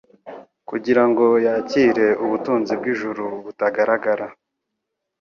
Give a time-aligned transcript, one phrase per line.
[0.69, 4.25] kugira ngo yakire ubutunzi bw'ijuru butagaragara,